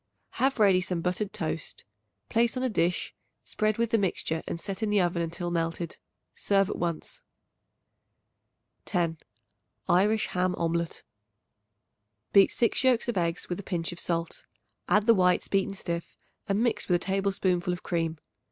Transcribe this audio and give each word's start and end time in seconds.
Have 0.41 0.57
ready 0.57 0.81
some 0.81 1.01
buttered 1.01 1.31
toast; 1.31 1.85
place 2.27 2.57
on 2.57 2.63
a 2.63 2.69
dish, 2.69 3.13
spread 3.43 3.77
with 3.77 3.91
the 3.91 3.99
mixture 3.99 4.41
and 4.47 4.59
set 4.59 4.81
in 4.81 4.89
the 4.89 4.99
oven 4.99 5.21
until 5.21 5.51
melted. 5.51 5.97
Serve 6.33 6.71
at 6.71 6.75
once. 6.75 7.21
10. 8.85 9.19
Irish 9.87 10.25
Ham 10.29 10.55
Omelet. 10.57 11.03
Beat 12.33 12.51
6 12.51 12.83
yolks 12.83 13.09
of 13.09 13.15
eggs 13.15 13.47
with 13.47 13.59
a 13.59 13.61
pinch 13.61 13.91
of 13.91 13.99
salt; 13.99 14.47
add 14.89 15.05
the 15.05 15.13
whites 15.13 15.47
beaten 15.47 15.75
stiff 15.75 16.17
and 16.49 16.63
mix 16.63 16.87
with 16.87 16.95
a 16.95 17.05
tablespoonful 17.05 17.71
of 17.71 17.83
cream. 17.83 18.17